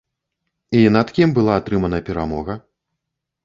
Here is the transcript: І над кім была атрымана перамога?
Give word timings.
І 0.79 0.81
над 0.95 1.11
кім 1.19 1.29
была 1.37 1.59
атрымана 1.61 2.03
перамога? 2.11 2.61